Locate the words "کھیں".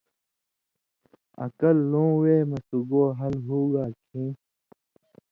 4.03-4.31